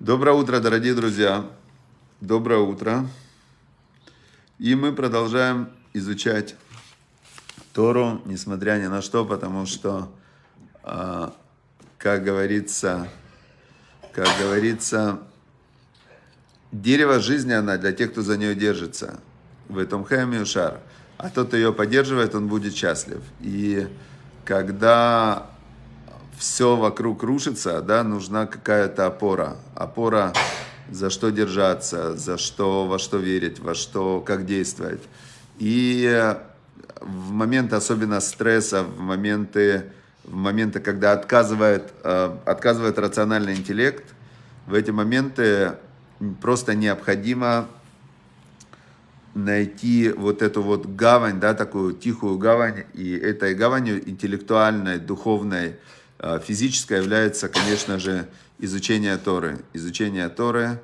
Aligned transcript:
Доброе 0.00 0.32
утро, 0.32 0.58
дорогие 0.58 0.92
друзья. 0.92 1.48
Доброе 2.20 2.58
утро. 2.58 3.06
И 4.58 4.74
мы 4.74 4.92
продолжаем 4.92 5.70
изучать 5.92 6.56
Тору, 7.72 8.20
несмотря 8.24 8.72
ни 8.72 8.86
на 8.88 9.02
что, 9.02 9.24
потому 9.24 9.66
что, 9.66 10.12
а, 10.82 11.32
как 11.96 12.24
говорится, 12.24 13.08
как 14.12 14.26
говорится, 14.40 15.20
дерево 16.72 17.20
жизни 17.20 17.52
она 17.52 17.78
для 17.78 17.92
тех, 17.92 18.10
кто 18.10 18.22
за 18.22 18.36
нее 18.36 18.56
держится. 18.56 19.20
В 19.68 19.78
этом 19.78 20.04
хэме 20.04 20.44
шар. 20.44 20.80
А 21.18 21.30
тот, 21.30 21.48
кто 21.48 21.56
ее 21.56 21.72
поддерживает, 21.72 22.34
он 22.34 22.48
будет 22.48 22.74
счастлив. 22.74 23.22
И 23.40 23.86
когда 24.44 25.53
все 26.38 26.76
вокруг 26.76 27.22
рушится, 27.22 27.80
да, 27.80 28.02
нужна 28.02 28.46
какая-то 28.46 29.06
опора. 29.06 29.56
Опора, 29.74 30.32
за 30.90 31.10
что 31.10 31.30
держаться, 31.30 32.16
за 32.16 32.38
что, 32.38 32.86
во 32.86 32.98
что 32.98 33.18
верить, 33.18 33.58
во 33.58 33.74
что, 33.74 34.20
как 34.20 34.46
действовать. 34.46 35.02
И 35.58 36.34
в 37.00 37.30
моменты 37.30 37.76
особенно 37.76 38.20
стресса, 38.20 38.82
в 38.82 39.00
моменты, 39.00 39.92
в 40.24 40.34
моменты 40.34 40.80
когда 40.80 41.12
отказывает, 41.12 41.92
э, 42.02 42.36
отказывает 42.44 42.98
рациональный 42.98 43.54
интеллект, 43.54 44.04
в 44.66 44.74
эти 44.74 44.90
моменты 44.90 45.72
просто 46.40 46.74
необходимо 46.74 47.68
найти 49.34 50.10
вот 50.10 50.42
эту 50.42 50.62
вот 50.62 50.86
гавань, 50.86 51.40
да, 51.40 51.54
такую 51.54 51.94
тихую 51.94 52.38
гавань, 52.38 52.84
и 52.94 53.12
этой 53.12 53.54
гаванью 53.54 54.08
интеллектуальной, 54.08 54.98
духовной, 54.98 55.76
э, 56.24 56.40
физической 56.40 56.98
является, 56.98 57.48
конечно 57.48 57.98
же, 57.98 58.28
изучение 58.58 59.16
Торы. 59.18 59.64
Изучение 59.74 60.28
Торы 60.28 60.80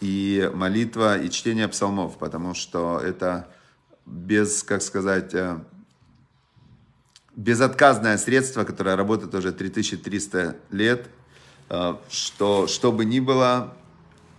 и 0.00 0.50
молитва, 0.52 1.18
и 1.18 1.30
чтение 1.30 1.68
псалмов, 1.68 2.18
потому 2.18 2.54
что 2.54 3.00
это 3.00 3.48
без, 4.04 4.62
как 4.62 4.82
сказать, 4.82 5.32
э, 5.32 5.58
безотказное 7.34 8.18
средство, 8.18 8.64
которое 8.64 8.96
работает 8.96 9.34
уже 9.34 9.52
3300 9.52 10.56
лет, 10.70 11.08
э, 11.70 11.94
что, 12.10 12.66
что 12.66 12.92
бы 12.92 13.04
ни 13.04 13.20
было, 13.20 13.74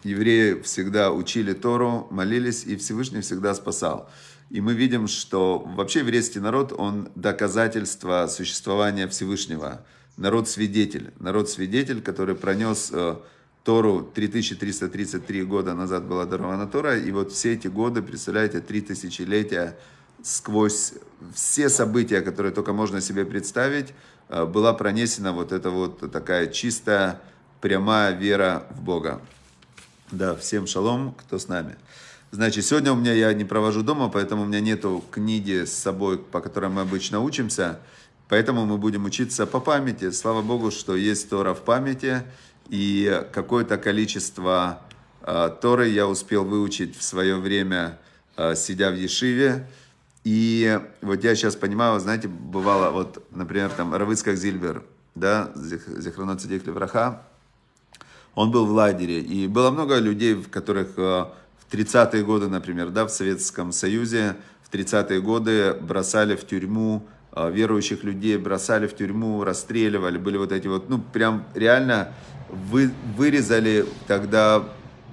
евреи 0.04 0.62
всегда 0.62 1.12
учили 1.12 1.54
Тору, 1.54 2.08
молились, 2.12 2.64
и 2.66 2.76
Всевышний 2.76 3.22
всегда 3.22 3.56
спасал. 3.56 4.10
И 4.50 4.62
мы 4.62 4.74
видим, 4.74 5.08
что 5.08 5.60
вообще 5.60 6.00
еврейский 6.00 6.40
народ, 6.40 6.74
он 6.78 7.10
доказательство 7.16 8.28
существования 8.28 9.08
Всевышнего. 9.08 9.84
Народ-свидетель. 10.18 11.12
Народ-свидетель, 11.20 12.02
который 12.02 12.36
пронес 12.36 12.90
э, 12.94 13.16
Тору 13.64 14.04
3333 14.14 15.44
года 15.44 15.74
назад 15.74 16.04
была 16.06 16.26
дарована 16.26 16.68
Тора, 16.68 16.98
и 16.98 17.12
вот 17.12 17.32
все 17.32 17.54
эти 17.54 17.68
годы, 17.68 18.02
представляете, 18.02 18.60
три 18.60 18.82
тысячелетия 18.82 19.78
сквозь 20.22 20.94
все 21.34 21.70
события, 21.70 22.22
которые 22.22 22.54
только 22.54 22.74
можно 22.74 23.02
себе 23.02 23.26
представить, 23.26 23.94
э, 24.30 24.46
была 24.46 24.74
пронесена 24.74 25.34
вот 25.34 25.52
эта 25.52 25.70
вот 25.70 26.12
такая 26.12 26.48
чистая, 26.48 27.22
прямая 27.62 28.14
вера 28.14 28.68
в 28.72 28.82
Бога. 28.82 29.22
Да, 30.12 30.36
всем 30.36 30.68
шалом, 30.68 31.16
кто 31.18 31.40
с 31.40 31.48
нами. 31.48 31.76
Значит, 32.32 32.66
сегодня 32.66 32.92
у 32.92 32.96
меня 32.96 33.14
я 33.14 33.34
не 33.34 33.46
провожу 33.46 33.84
дома, 33.84 34.10
поэтому 34.10 34.44
у 34.44 34.46
меня 34.46 34.60
нету 34.60 35.04
книги 35.12 35.66
с 35.66 35.74
собой, 35.74 36.18
по 36.18 36.42
которой 36.42 36.70
мы 36.70 36.82
обычно 36.82 37.20
учимся. 37.20 37.80
Поэтому 38.34 38.66
мы 38.66 38.80
будем 38.80 39.06
учиться 39.06 39.46
по 39.46 39.60
памяти. 39.60 40.10
Слава 40.10 40.42
Богу, 40.42 40.72
что 40.72 40.96
есть 40.96 41.30
Тора 41.30 41.54
в 41.54 41.62
памяти. 41.62 42.24
И 42.68 43.24
какое-то 43.32 43.78
количество 43.78 44.82
э, 45.22 45.52
Торы 45.62 45.90
я 45.90 46.08
успел 46.08 46.44
выучить 46.44 46.98
в 46.98 47.04
свое 47.04 47.36
время, 47.36 48.00
э, 48.36 48.56
сидя 48.56 48.90
в 48.90 48.96
Ешиве. 48.96 49.68
И 50.24 50.80
вот 51.04 51.24
я 51.24 51.36
сейчас 51.36 51.56
понимаю, 51.56 52.00
знаете, 52.00 52.28
бывало, 52.28 52.90
вот, 52.90 53.24
например, 53.30 53.70
там 53.70 53.94
Равыцкак 53.94 54.36
Зильбер, 54.36 54.82
да, 55.14 55.52
Зихронот 55.54 56.42
Сидик 56.42 56.66
Левраха, 56.66 57.22
он 58.34 58.50
был 58.50 58.66
в 58.66 58.72
лагере. 58.72 59.22
И 59.22 59.48
было 59.48 59.70
много 59.70 60.00
людей, 60.00 60.42
которых 60.42 60.98
э, 60.98 61.26
в 61.70 61.72
30-е 61.72 62.24
годы, 62.24 62.48
например, 62.48 62.90
да, 62.90 63.06
в 63.06 63.12
Советском 63.12 63.72
Союзе, 63.72 64.38
в 64.64 64.74
30-е 64.74 65.22
годы 65.22 65.76
бросали 65.80 66.36
в 66.36 66.48
тюрьму 66.48 67.08
верующих 67.36 68.04
людей, 68.04 68.38
бросали 68.38 68.88
в 68.88 68.96
тюрьму, 68.96 69.44
расстреливали. 69.44 70.18
Были 70.18 70.38
вот 70.38 70.52
эти 70.52 70.68
вот, 70.68 70.90
ну, 70.90 71.00
прям 71.00 71.46
реально 71.56 72.14
вы, 72.50 72.92
вырезали 73.18 73.86
тогда 74.08 74.64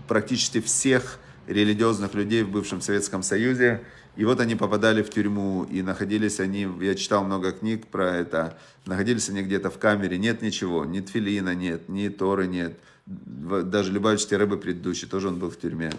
практически 0.07 0.61
всех 0.61 1.19
религиозных 1.47 2.15
людей 2.15 2.43
в 2.43 2.51
бывшем 2.51 2.81
Советском 2.81 3.23
Союзе. 3.23 3.83
И 4.17 4.25
вот 4.25 4.41
они 4.41 4.55
попадали 4.55 5.03
в 5.03 5.11
тюрьму, 5.11 5.65
и 5.65 5.83
находились 5.83 6.41
они, 6.41 6.69
я 6.81 6.95
читал 6.95 7.25
много 7.25 7.53
книг 7.53 7.87
про 7.87 8.17
это, 8.17 8.59
находились 8.85 9.29
они 9.29 9.43
где-то 9.43 9.71
в 9.71 9.79
камере, 9.79 10.19
нет 10.19 10.43
ничего, 10.43 10.85
ни 10.85 11.01
тфилина 11.01 11.55
нет, 11.55 11.89
ни 11.89 12.09
торы 12.09 12.47
нет, 12.49 12.79
даже 13.07 13.93
Любавичский 13.93 14.37
рыбы 14.37 14.59
предыдущий, 14.59 15.09
тоже 15.09 15.29
он 15.29 15.39
был 15.39 15.51
в 15.51 15.59
тюрьме. 15.59 15.93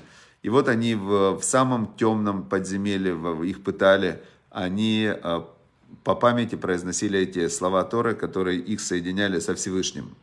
И 0.44 0.50
вот 0.50 0.68
они 0.68 0.94
в, 0.94 1.40
в 1.40 1.44
самом 1.44 1.96
темном 1.96 2.44
подземелье, 2.44 3.18
их 3.48 3.64
пытали, 3.64 4.22
они 4.50 5.10
э, 5.12 5.42
по 6.04 6.16
памяти 6.16 6.56
произносили 6.56 7.20
эти 7.20 7.48
слова 7.48 7.84
Торы, 7.84 8.16
которые 8.16 8.60
их 8.60 8.82
соединяли 8.82 9.40
со 9.40 9.56
Всевышним. 9.56 10.16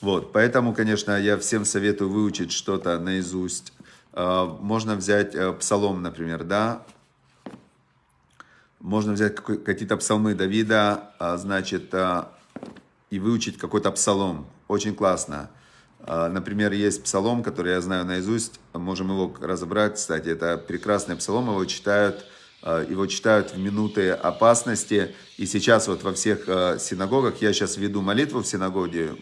Вот, 0.00 0.32
поэтому, 0.32 0.74
конечно, 0.74 1.20
я 1.20 1.36
всем 1.38 1.64
советую 1.64 2.10
выучить 2.10 2.52
что-то 2.52 2.98
наизусть. 2.98 3.72
Э, 4.12 4.44
можно 4.60 4.94
взять 4.94 5.34
э, 5.34 5.52
псалом, 5.52 6.02
например, 6.02 6.44
да, 6.44 6.82
можно 8.80 9.12
взять 9.12 9.34
какие-то 9.36 9.96
псалмы 9.96 10.34
Давида, 10.36 11.36
значит, 11.38 11.92
и 13.10 13.18
выучить 13.18 13.58
какой-то 13.58 13.90
псалом. 13.90 14.46
Очень 14.68 14.94
классно. 14.94 15.50
А, 16.00 16.28
например, 16.28 16.72
есть 16.72 17.02
псалом, 17.02 17.42
который 17.42 17.72
я 17.72 17.80
знаю 17.80 18.04
наизусть, 18.04 18.60
можем 18.72 19.10
его 19.10 19.34
разобрать, 19.40 19.96
кстати, 19.96 20.28
это 20.28 20.56
прекрасный 20.56 21.16
псалом, 21.16 21.48
его 21.48 21.64
читают, 21.64 22.16
а, 22.20 22.24
его 22.62 23.06
читают 23.06 23.52
в 23.52 23.58
минуты 23.58 24.10
опасности, 24.10 25.14
и 25.36 25.46
сейчас 25.46 25.88
вот 25.88 26.02
во 26.02 26.12
всех 26.12 26.44
а, 26.48 26.78
синагогах, 26.78 27.40
я 27.40 27.52
сейчас 27.52 27.76
веду 27.76 28.02
молитву 28.02 28.40
в 28.40 28.46
синагоге, 28.46 29.16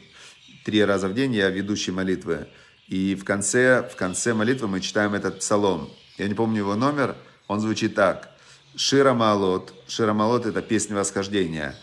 три 0.65 0.85
раза 0.85 1.09
в 1.09 1.15
день 1.15 1.35
я 1.35 1.51
ведущий 1.51 1.93
молитвы, 1.93 2.49
и 2.89 3.15
в 3.15 3.25
конце, 3.25 3.89
в 3.93 3.97
конце 3.97 4.33
молитвы 4.33 4.69
мы 4.69 4.81
читаем 4.81 5.15
этот 5.15 5.41
псалом. 5.41 5.91
Я 6.19 6.29
не 6.29 6.35
помню 6.35 6.59
его 6.59 6.75
номер, 6.77 7.17
он 7.49 7.61
звучит 7.61 7.95
так. 7.95 8.31
Шира 8.77 9.15
Малот. 9.15 9.73
Шира 9.89 10.13
Малот 10.13 10.47
это 10.47 10.63
песня 10.63 10.97
восхождения. 10.97 11.75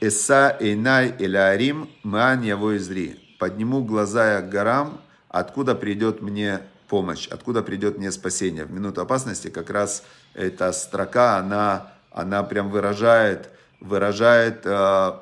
Эса 0.00 0.56
Эйнай 0.58 1.14
Элярим 1.18 1.90
Маан 2.02 2.42
Яво 2.42 2.76
Изри. 2.76 3.20
Подниму 3.38 3.84
глаза 3.84 4.34
я 4.34 4.40
к 4.40 4.48
горам, 4.48 5.00
откуда 5.28 5.74
придет 5.74 6.22
мне 6.22 6.60
помощь, 6.90 7.28
откуда 7.28 7.62
придет 7.62 7.98
мне 7.98 8.10
спасение. 8.10 8.64
В 8.64 8.72
минуту 8.72 9.00
опасности 9.00 9.48
как 9.48 9.70
раз 9.70 10.02
эта 10.34 10.72
строка, 10.72 11.38
она, 11.38 11.92
она 12.10 12.42
прям 12.42 12.68
выражает, 12.68 13.48
выражает 13.80 14.62
э, 14.64 15.12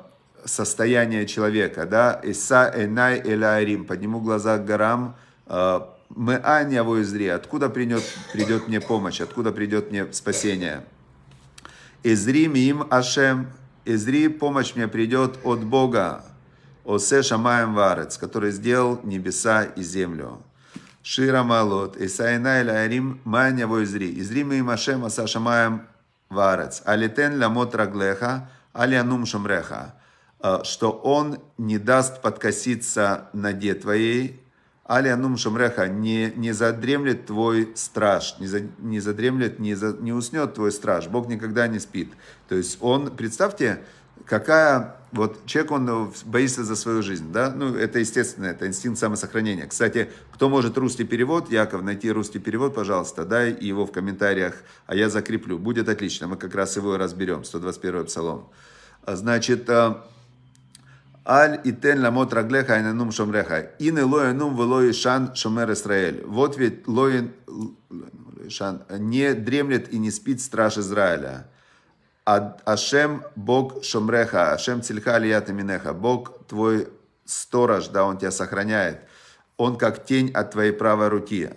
состояние 0.45 1.27
человека. 1.27 1.85
Да? 1.85 2.19
Иса 2.23 2.73
Эйнай 2.75 3.21
Элярим. 3.21 3.85
Подниму 3.85 4.19
глаза 4.19 4.57
к 4.57 4.65
горам, 4.65 5.15
э, 5.45 5.81
мы 6.09 6.41
Ань 6.43 6.73
Яво 6.73 7.01
Изри. 7.03 7.27
Откуда 7.27 7.69
придет, 7.69 8.03
придет 8.33 8.67
мне 8.67 8.81
помощь, 8.81 9.21
откуда 9.21 9.51
придет 9.51 9.91
мне 9.91 10.11
спасение. 10.11 10.83
Изри 12.01 12.47
Мим 12.47 12.87
Ашем 12.89 13.47
Изри, 13.85 14.27
помощь 14.27 14.73
мне 14.75 14.87
придет 14.87 15.37
от 15.43 15.63
Бога, 15.63 16.25
Осе 16.83 17.21
Шамаем 17.21 17.75
Варец, 17.75 18.17
который 18.17 18.51
сделал 18.51 18.99
небеса 19.03 19.65
и 19.65 19.83
землю. 19.83 20.41
Шира 21.01 21.43
Малот, 21.43 21.97
Исайна 21.97 22.61
Илайрим, 22.61 23.21
Маня 23.23 23.65
Изри. 23.83 24.19
Изри 24.19 24.43
мы 24.43 24.55
им 24.59 24.69
Ашем 24.69 25.05
Аса 25.05 25.27
Шамаем 25.27 25.83
Варец. 26.29 26.81
Алитен 26.85 27.39
ламот 27.39 27.73
раглеха, 27.75 28.49
алианум 28.73 29.25
шамреха. 29.25 29.95
Э, 30.41 30.59
что 30.63 30.91
он 30.91 31.39
не 31.57 31.77
даст 31.77 32.21
подкоситься 32.21 33.29
ноге 33.33 33.73
твоей, 33.73 34.41
Алианум 34.85 35.37
Шамреха, 35.37 35.87
не, 35.87 36.33
не 36.35 36.51
задремлет 36.51 37.27
твой 37.27 37.73
страж, 37.75 38.37
не, 38.39 38.47
за, 38.47 38.61
не 38.79 38.99
задремлет, 38.99 39.59
не, 39.59 39.75
за, 39.75 39.93
не 39.93 40.11
уснет 40.11 40.55
твой 40.55 40.71
страж. 40.71 41.07
Бог 41.07 41.27
никогда 41.27 41.67
не 41.67 41.77
спит. 41.77 42.11
То 42.47 42.55
есть 42.55 42.79
он, 42.81 43.15
представьте, 43.15 43.83
какая, 44.25 44.95
вот 45.11 45.45
человек, 45.45 45.71
он 45.71 46.13
боится 46.25 46.63
за 46.63 46.75
свою 46.75 47.01
жизнь, 47.01 47.31
да, 47.31 47.51
ну, 47.55 47.75
это 47.75 47.99
естественно, 47.99 48.45
это 48.45 48.67
инстинкт 48.67 48.99
самосохранения. 48.99 49.67
Кстати, 49.67 50.09
кто 50.33 50.49
может 50.49 50.77
русский 50.77 51.03
перевод, 51.03 51.51
Яков, 51.51 51.83
найти 51.83 52.11
русский 52.11 52.39
перевод, 52.39 52.75
пожалуйста, 52.75 53.25
дай 53.25 53.55
его 53.59 53.85
в 53.85 53.91
комментариях, 53.91 54.55
а 54.85 54.95
я 54.95 55.09
закреплю, 55.09 55.57
будет 55.57 55.89
отлично, 55.89 56.27
мы 56.27 56.37
как 56.37 56.55
раз 56.55 56.75
его 56.75 56.97
разберем, 56.97 57.43
121 57.43 58.05
псалом. 58.05 58.49
Значит, 59.05 59.69
э, 59.69 59.95
Аль 61.29 61.61
и 61.63 61.71
тен 61.71 62.01
ламот 62.01 62.33
раглеха 62.33 62.79
и 62.79 62.81
нанум 62.81 63.11
шомреха. 63.11 63.59
И 63.77 63.91
не 63.91 64.01
лоенум 64.01 64.55
велой 64.55 64.93
шан 64.93 65.35
шомер 65.35 65.71
Исраэль. 65.71 66.23
Вот 66.25 66.57
ведь 66.57 66.87
лоен 66.87 67.33
шан 68.49 68.81
не 68.97 69.35
дремлет 69.35 69.93
и 69.93 69.99
не 69.99 70.09
спит 70.09 70.41
страж 70.41 70.79
Израиля. 70.79 71.47
Ашем 72.65 73.23
Бог 73.35 73.83
шомреха, 73.83 74.53
Ашем 74.53 74.81
цильха 74.81 75.19
лията 75.19 75.53
минеха. 75.53 75.93
Бог 75.93 76.45
твой 76.47 76.87
сторож, 77.25 77.87
да, 77.87 78.05
он 78.05 78.17
тебя 78.17 78.31
сохраняет. 78.31 78.99
Он 79.57 79.77
как 79.77 80.05
тень 80.05 80.31
от 80.31 80.51
твоей 80.51 80.71
правой 80.71 81.07
руки. 81.07 81.49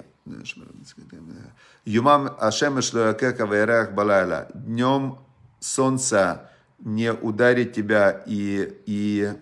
Юмам 1.85 2.37
Ашем 2.39 2.79
Ишлоякека 2.81 3.47
Вайрех 3.47 3.93
Балайла. 3.93 4.49
Днем 4.55 5.19
солнце 5.61 6.49
не 6.79 7.13
ударит 7.13 7.75
тебя 7.75 8.23
и, 8.27 8.83
и 8.87 9.33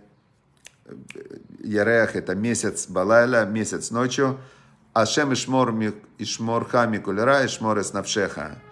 Ярех 1.62 2.16
это 2.16 2.34
месяц 2.34 2.88
Балайла, 2.88 3.44
месяц 3.44 3.90
ночью. 3.90 4.38
Ашем 4.94 5.32
Ишмор 5.32 5.72
Ишморха 6.18 6.86
Микулера 6.86 7.46
Ишмор 7.46 7.80
Эснавшеха. 7.80 8.42
А, 8.42 8.69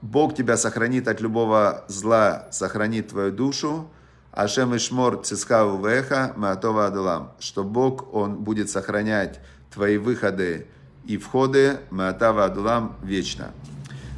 Бог 0.00 0.34
тебя 0.34 0.56
сохранит 0.56 1.08
от 1.08 1.20
любого 1.20 1.84
зла, 1.88 2.46
сохранит 2.50 3.08
твою 3.08 3.32
душу. 3.32 3.90
Ашем 4.32 4.76
Ишмор 4.76 5.22
Цискаву 5.24 5.84
Веха 5.84 6.32
Маатова 6.36 6.86
Адулам. 6.86 7.32
Что 7.40 7.64
Бог, 7.64 8.14
Он 8.14 8.36
будет 8.36 8.70
сохранять 8.70 9.40
твои 9.72 9.96
выходы 9.96 10.66
и 11.04 11.16
входы 11.16 11.78
Маатава 11.90 12.44
Адулам 12.44 12.96
вечно. 13.02 13.50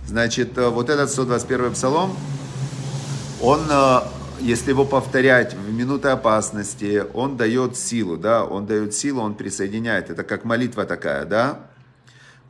Значит, 0.07 0.59
э, 0.59 0.69
вот 0.69 0.91
этот 0.91 1.09
121 1.11 1.73
псалом, 1.73 2.17
он, 3.41 3.61
э, 3.71 4.01
если 4.41 4.71
его 4.71 4.85
повторять 4.85 5.55
в 5.55 5.73
минуты 5.73 6.09
опасности, 6.09 7.05
он 7.15 7.37
дает 7.37 7.77
силу, 7.77 8.17
да, 8.17 8.45
он 8.45 8.67
дает 8.67 8.93
силу, 8.93 9.23
он 9.23 9.35
присоединяет. 9.35 10.11
Это 10.11 10.25
как 10.25 10.45
молитва 10.45 10.85
такая, 10.85 11.25
да. 11.25 11.61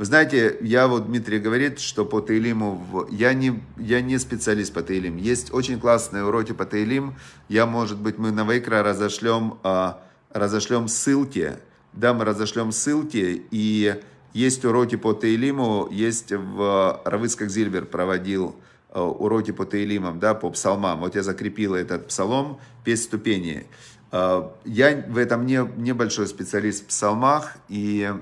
Вы 0.00 0.06
знаете, 0.06 0.56
я 0.62 0.88
вот, 0.88 1.08
Дмитрий 1.08 1.38
говорит, 1.38 1.78
что 1.78 2.06
по 2.06 2.22
Таилиму, 2.22 3.06
я 3.10 3.34
не, 3.34 3.60
я 3.76 4.00
не 4.00 4.16
специалист 4.18 4.72
по 4.72 4.80
Таилим. 4.82 5.18
Есть 5.18 5.52
очень 5.52 5.78
классные 5.78 6.24
уроки 6.24 6.52
по 6.52 6.64
Таилим. 6.64 7.16
Я, 7.50 7.66
может 7.66 7.98
быть, 7.98 8.16
мы 8.16 8.30
на 8.30 8.50
Вейкра 8.50 8.82
разошлем, 8.82 9.58
а, 9.62 10.02
разошлем 10.30 10.88
ссылки. 10.88 11.58
Да, 11.92 12.14
мы 12.14 12.24
разошлем 12.24 12.72
ссылки, 12.72 13.44
и 13.50 14.00
есть 14.32 14.64
уроки 14.64 14.96
по 14.96 15.12
Таилиму, 15.12 15.86
есть 15.90 16.32
в 16.32 17.02
Равыцкак 17.04 17.50
Зильбер 17.50 17.84
проводил 17.84 18.56
а, 18.88 19.04
уроки 19.04 19.50
по 19.50 19.66
Таилимам, 19.66 20.18
да, 20.18 20.32
по 20.32 20.48
псалмам. 20.48 21.00
Вот 21.00 21.14
я 21.14 21.22
закрепила 21.22 21.76
этот 21.76 22.08
псалом, 22.08 22.58
песнь 22.84 23.02
ступени. 23.02 23.66
А, 24.12 24.50
я 24.64 24.96
в 24.96 25.18
этом 25.18 25.44
не, 25.44 25.60
небольшой 25.76 26.26
специалист 26.26 26.84
в 26.84 26.86
псалмах, 26.86 27.58
и 27.68 28.14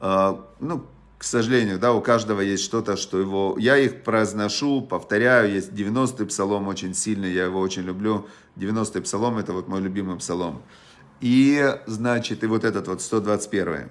ну, 0.00 0.86
к 1.18 1.24
сожалению, 1.24 1.78
да, 1.78 1.92
у 1.92 2.00
каждого 2.00 2.40
есть 2.40 2.62
что-то, 2.62 2.96
что 2.96 3.18
его... 3.18 3.56
Я 3.58 3.76
их 3.76 4.04
произношу, 4.04 4.82
повторяю, 4.82 5.52
есть 5.52 5.72
90-й 5.72 6.26
псалом 6.26 6.68
очень 6.68 6.94
сильный, 6.94 7.32
я 7.32 7.44
его 7.44 7.58
очень 7.60 7.82
люблю. 7.82 8.28
90-й 8.56 9.02
псалом, 9.02 9.38
это 9.38 9.52
вот 9.52 9.66
мой 9.66 9.80
любимый 9.80 10.16
псалом. 10.16 10.62
И, 11.20 11.76
значит, 11.86 12.44
и 12.44 12.46
вот 12.46 12.64
этот 12.64 12.86
вот 12.86 13.02
121 13.02 13.90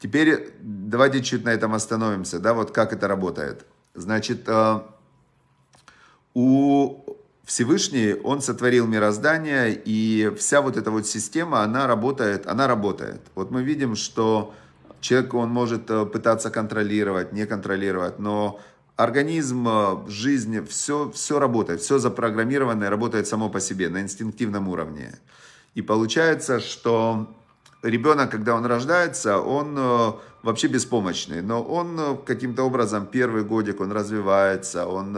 Теперь 0.00 0.52
давайте 0.60 1.22
чуть 1.22 1.44
на 1.44 1.50
этом 1.50 1.72
остановимся, 1.72 2.38
да, 2.38 2.52
вот 2.52 2.70
как 2.72 2.92
это 2.92 3.08
работает. 3.08 3.64
Значит, 3.94 4.46
а, 4.48 4.94
у 6.34 7.15
Всевышний, 7.46 8.14
он 8.24 8.42
сотворил 8.42 8.88
мироздание, 8.88 9.72
и 9.72 10.32
вся 10.36 10.60
вот 10.60 10.76
эта 10.76 10.90
вот 10.90 11.06
система, 11.06 11.62
она 11.62 11.86
работает, 11.86 12.44
она 12.48 12.66
работает. 12.66 13.20
Вот 13.36 13.52
мы 13.52 13.62
видим, 13.62 13.94
что 13.94 14.52
человек, 15.00 15.32
он 15.32 15.50
может 15.50 15.88
э, 15.88 16.06
пытаться 16.06 16.50
контролировать, 16.50 17.32
не 17.32 17.46
контролировать, 17.46 18.18
но 18.18 18.58
организм, 18.96 19.68
э, 19.68 19.96
жизнь, 20.08 20.66
все, 20.66 21.12
все 21.14 21.38
работает, 21.38 21.80
все 21.80 21.98
запрограммированное 21.98 22.90
работает 22.90 23.28
само 23.28 23.48
по 23.48 23.60
себе 23.60 23.88
на 23.90 24.00
инстинктивном 24.00 24.68
уровне. 24.68 25.14
И 25.76 25.82
получается, 25.82 26.58
что 26.58 27.32
ребенок, 27.84 28.28
когда 28.28 28.56
он 28.56 28.66
рождается, 28.66 29.38
он 29.38 29.76
э, 29.78 30.12
вообще 30.42 30.66
беспомощный, 30.66 31.42
но 31.42 31.62
он 31.62 32.18
каким-то 32.26 32.64
образом 32.64 33.06
первый 33.06 33.44
годик, 33.44 33.80
он 33.80 33.92
развивается, 33.92 34.88
он 34.88 35.16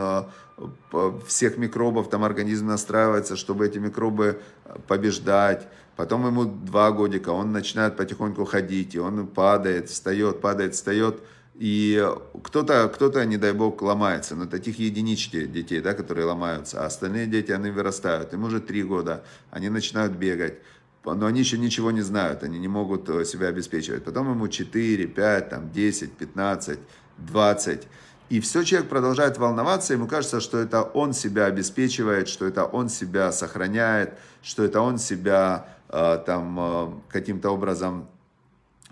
всех 1.27 1.59
микробов, 1.59 2.11
там 2.11 2.25
организм 2.25 2.67
настраивается, 2.67 3.37
чтобы 3.37 3.67
эти 3.67 3.79
микробы 3.79 4.41
э, 4.65 4.77
побеждать. 4.87 5.69
Потом 5.97 6.27
ему 6.27 6.45
два 6.45 6.91
годика, 6.93 7.31
он 7.31 7.53
начинает 7.53 7.97
потихоньку 7.97 8.45
ходить, 8.45 8.95
и 8.95 8.99
он 8.99 9.27
падает, 9.27 9.89
встает, 9.89 10.41
падает, 10.41 10.75
встает. 10.75 11.23
И 11.55 12.09
кто-то, 12.45 12.89
кто-то, 12.89 13.25
не 13.27 13.37
дай 13.37 13.53
бог, 13.53 13.83
ломается. 13.83 14.37
Но 14.37 14.47
таких 14.47 14.79
единички 14.79 15.47
детей, 15.47 15.81
да, 15.81 15.95
которые 15.95 16.25
ломаются. 16.27 16.81
А 16.81 16.87
остальные 16.87 17.27
дети, 17.27 17.51
они 17.51 17.71
вырастают. 17.71 18.33
Им 18.33 18.45
уже 18.45 18.61
три 18.61 18.85
года, 18.85 19.25
они 19.51 19.69
начинают 19.69 20.13
бегать. 20.13 20.59
Но 21.05 21.27
они 21.27 21.41
еще 21.41 21.59
ничего 21.59 21.91
не 21.91 22.03
знают, 22.03 22.43
они 22.43 22.59
не 22.59 22.69
могут 22.69 23.09
э, 23.09 23.25
себя 23.25 23.49
обеспечивать. 23.49 24.05
Потом 24.05 24.31
ему 24.31 24.47
4, 24.47 25.07
5, 25.07 25.49
там, 25.49 25.71
10, 25.73 26.13
15, 26.13 26.79
20. 27.19 27.89
И 28.29 28.41
все 28.41 28.63
человек 28.63 28.91
продолжает 28.91 29.39
волноваться, 29.39 29.95
ему 29.95 30.07
кажется, 30.07 30.41
что 30.41 30.59
это 30.59 30.83
он 30.83 31.15
себя 31.15 31.47
обеспечивает, 31.47 32.29
что 32.29 32.47
это 32.47 32.65
он 32.65 32.89
себя 32.91 33.33
сохраняет, 33.33 34.19
что 34.43 34.65
это 34.65 34.83
он 34.83 34.99
себя 34.99 35.69
э, 35.89 36.23
там 36.27 36.59
э, 36.61 36.91
каким-то 37.09 37.51
образом, 37.51 38.07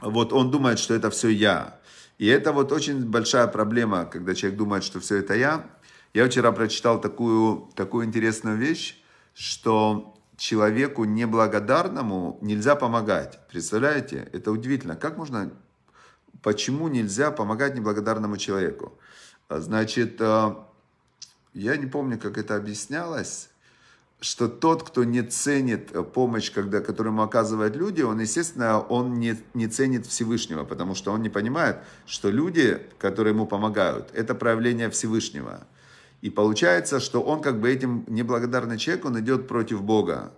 вот 0.01 0.33
он 0.33 0.51
думает, 0.51 0.79
что 0.79 0.95
это 0.95 1.11
все 1.11 1.29
я. 1.29 1.79
И 2.19 2.27
это 2.27 2.53
вот 2.53 2.73
очень 2.73 3.05
большая 3.05 3.47
проблема, 3.47 4.07
когда 4.07 4.35
человек 4.35 4.59
думает, 4.59 4.85
что 4.85 5.01
все 5.01 5.17
это 5.17 5.35
я. 5.35 5.67
Я 6.15 6.27
вчера 6.29 6.51
прочитал 6.53 7.01
такую, 7.01 7.69
такую 7.75 8.07
интересную 8.07 8.57
вещь, 8.57 9.03
что 9.35 10.15
человеку 10.37 11.05
неблагодарному 11.05 12.39
нельзя 12.41 12.75
помогать. 12.75 13.39
Представляете? 13.49 14.29
Это 14.33 14.51
удивительно. 14.51 14.97
Как 14.97 15.19
можно, 15.19 15.53
почему 16.43 16.89
нельзя 16.89 17.31
помогать 17.31 17.75
неблагодарному 17.75 18.39
человеку? 18.39 18.99
Значит, 19.49 20.17
а, 20.21 20.67
я 21.55 21.77
не 21.77 21.87
помню, 21.87 22.19
как 22.19 22.37
это 22.37 22.57
объяснялось, 22.57 23.49
что 24.21 24.49
тот, 24.49 24.83
кто 24.83 25.05
не 25.05 25.23
ценит 25.23 25.91
э, 25.93 26.03
помощь, 26.03 26.51
когда, 26.51 26.81
которую 26.81 27.13
ему 27.13 27.23
оказывают 27.23 27.77
люди, 27.77 28.03
он, 28.03 28.19
естественно, 28.19 28.81
он 28.81 29.21
не, 29.21 29.37
не 29.55 29.69
ценит 29.69 30.07
Всевышнего, 30.07 30.65
потому 30.65 30.95
что 30.95 31.13
он 31.13 31.23
не 31.23 31.29
понимает, 31.29 31.79
что 32.07 32.31
люди, 32.31 32.81
которые 32.99 33.35
ему 33.35 33.47
помогают, 33.47 34.09
это 34.15 34.35
проявление 34.35 34.91
Всевышнего. 34.91 35.67
И 36.23 36.31
получается, 36.31 36.99
что 36.99 37.23
он 37.23 37.43
как 37.43 37.61
бы 37.61 37.71
этим 37.71 38.05
неблагодарный 38.09 38.79
человек, 38.79 39.05
он 39.05 39.21
идет 39.21 39.47
против 39.47 39.83
Бога. 39.83 40.33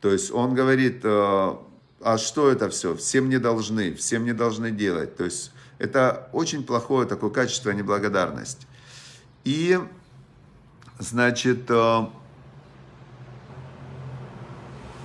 То 0.00 0.10
есть 0.10 0.32
он 0.32 0.54
говорит, 0.54 1.00
э, 1.04 1.54
а 2.00 2.18
что 2.18 2.50
это 2.50 2.68
все? 2.68 2.96
Всем 2.96 3.28
не 3.28 3.38
должны, 3.38 3.94
всем 3.94 4.24
не 4.24 4.32
должны 4.32 4.70
делать. 4.70 5.16
То 5.16 5.24
есть 5.24 5.52
это 5.80 6.28
очень 6.32 6.62
плохое 6.62 7.08
такое 7.08 7.30
качество, 7.30 7.70
неблагодарность. 7.70 8.66
И, 9.44 9.78
значит, 10.98 11.70
э, 11.70 12.06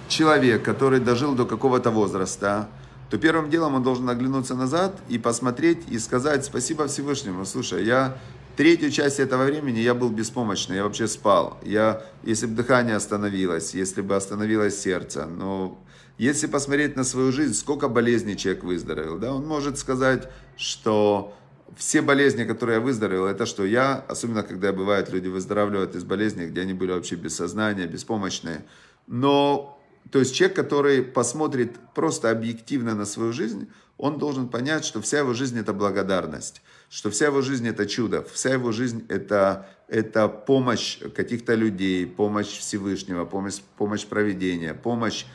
человек, 0.10 0.64
который 0.64 1.00
дожил 1.00 1.34
до 1.34 1.46
какого-то 1.46 1.92
возраста, 1.92 2.68
то 3.10 3.18
первым 3.18 3.50
делом 3.50 3.76
он 3.76 3.84
должен 3.84 4.10
оглянуться 4.10 4.54
назад 4.56 5.00
и 5.08 5.18
посмотреть 5.18 5.80
и 5.88 5.98
сказать 5.98 6.44
спасибо 6.44 6.88
Всевышнему. 6.88 7.46
Слушай, 7.46 7.86
я 7.86 8.18
третью 8.58 8.92
часть 8.92 9.22
этого 9.22 9.46
времени 9.46 9.80
я 9.80 9.94
был 9.94 10.10
беспомощный, 10.10 10.76
я 10.76 10.84
вообще 10.84 11.08
спал. 11.08 11.58
Я, 11.64 12.04
если 12.24 12.48
бы 12.48 12.56
дыхание 12.56 12.98
остановилось, 12.98 13.74
если 13.74 14.02
бы 14.02 14.18
остановилось 14.18 14.78
сердце, 14.78 15.26
но 15.26 15.80
если 16.18 16.48
посмотреть 16.48 16.96
на 16.96 17.04
свою 17.04 17.32
жизнь, 17.32 17.54
сколько 17.54 17.90
болезней 17.90 18.38
человек 18.38 18.64
выздоровел, 18.64 19.18
да, 19.18 19.34
он 19.34 19.46
может 19.46 19.78
сказать, 19.78 20.30
что 20.58 21.34
все 21.76 22.02
болезни, 22.02 22.44
которые 22.46 22.76
я 22.76 22.82
выздоровел, 22.82 23.26
это 23.26 23.46
что 23.46 23.66
я, 23.66 24.06
особенно 24.08 24.44
когда 24.44 24.72
бывает, 24.72 25.10
люди 25.10 25.28
выздоравливают 25.28 25.96
из 25.96 26.04
болезней, 26.04 26.48
где 26.48 26.62
они 26.62 26.74
были 26.74 26.92
вообще 26.92 27.16
без 27.16 27.36
сознания, 27.36 27.86
беспомощные. 27.86 28.66
Но, 29.08 29.80
то 30.12 30.20
есть 30.20 30.36
человек, 30.36 30.56
который 30.56 31.04
посмотрит 31.04 31.76
просто 31.94 32.30
объективно 32.30 32.96
на 32.96 33.06
свою 33.06 33.34
жизнь, 33.34 33.68
он 33.98 34.18
должен 34.18 34.50
понять, 34.50 34.86
что 34.86 35.02
вся 35.02 35.20
его 35.20 35.34
жизнь 35.34 35.58
это 35.58 35.74
благодарность, 35.74 36.62
что 36.90 37.10
вся 37.10 37.28
его 37.28 37.42
жизнь 37.42 37.68
это 37.68 37.86
чудо, 37.86 38.26
вся 38.32 38.54
его 38.54 38.72
жизнь 38.72 39.06
это, 39.10 39.70
это 39.88 40.28
помощь 40.28 41.00
каких-то 41.16 41.56
людей, 41.56 42.06
помощь 42.06 42.58
Всевышнего, 42.58 43.26
помощь, 43.26 43.60
помощь 43.78 44.06
проведения, 44.06 44.74
помощь 44.74 45.26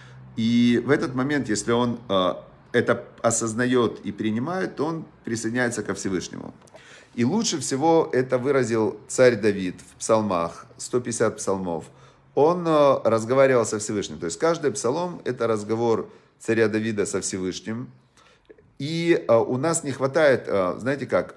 и 0.41 0.79
в 0.79 0.91
этот 0.91 1.15
момент, 1.15 1.51
если 1.51 1.73
он 1.73 2.01
э, 2.09 2.35
это 2.73 3.05
осознает 3.21 4.01
и 4.07 4.11
принимает, 4.11 4.77
то 4.77 4.87
он 4.87 5.05
присоединяется 5.23 5.83
ко 5.83 5.93
Всевышнему. 5.93 6.55
И 7.15 7.27
лучше 7.27 7.59
всего 7.59 8.09
это 8.11 8.39
выразил 8.39 8.99
царь 9.07 9.37
Давид 9.37 9.75
в 9.83 9.99
псалмах, 9.99 10.65
150 10.79 11.37
псалмов. 11.37 11.85
он 12.35 12.67
э, 12.67 13.01
разговаривал 13.05 13.67
со 13.67 13.79
Всевышним. 13.79 14.19
То 14.19 14.25
есть 14.27 14.39
каждый 14.39 14.71
псалом– 14.71 15.21
это 15.27 15.47
разговор 15.47 16.09
царя 16.39 16.69
Давида 16.69 17.05
со 17.05 17.21
Всевышним. 17.21 17.91
И 18.79 19.23
э, 19.29 19.37
у 19.37 19.59
нас 19.59 19.85
не 19.85 19.93
хватает, 19.93 20.47
знаете 20.81 21.05
как, 21.05 21.35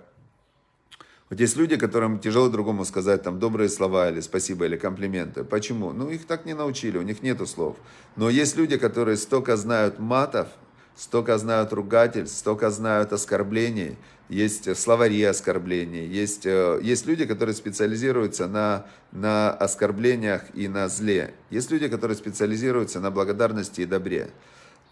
вот 1.34 1.40
есть 1.40 1.58
люди, 1.58 1.78
которым 1.78 2.20
тяжело 2.20 2.48
другому 2.48 2.86
сказать 2.86 3.24
там 3.24 3.40
добрые 3.40 3.68
слова 3.68 4.08
или 4.08 4.20
спасибо 4.20 4.66
или 4.66 4.76
комплименты. 4.76 5.44
Почему? 5.44 5.92
Ну, 5.92 6.12
их 6.12 6.28
так 6.28 6.46
не 6.46 6.54
научили, 6.54 7.00
у 7.00 7.02
них 7.02 7.24
нету 7.24 7.48
слов. 7.48 7.76
Но 8.16 8.30
есть 8.30 8.56
люди, 8.56 8.78
которые 8.78 9.18
столько 9.18 9.58
знают 9.58 9.98
матов, 9.98 10.48
столько 10.96 11.40
знают 11.40 11.74
ругательств, 11.74 12.38
столько 12.38 12.70
знают 12.70 13.14
оскорблений, 13.14 13.98
есть 14.30 14.78
словари 14.78 15.24
оскорблений, 15.24 16.06
есть, 16.06 16.46
э, 16.46 16.80
есть 16.84 17.08
люди, 17.08 17.26
которые 17.26 17.56
специализируются 17.56 18.48
на, 18.48 18.86
на 19.12 19.50
оскорблениях 19.50 20.44
и 20.54 20.68
на 20.68 20.88
зле. 20.88 21.34
Есть 21.50 21.72
люди, 21.72 21.88
которые 21.88 22.16
специализируются 22.16 23.00
на 23.00 23.10
благодарности 23.10 23.82
и 23.82 23.86
добре. 23.86 24.30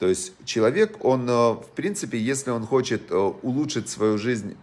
То 0.02 0.08
есть 0.08 0.34
человек, 0.46 1.06
он, 1.06 1.30
э, 1.30 1.32
в 1.32 1.70
принципе, 1.76 2.18
если 2.18 2.50
он 2.50 2.66
хочет 2.66 3.12
э, 3.12 3.16
улучшить 3.16 3.88
свою 3.88 4.18
жизнь, 4.18 4.58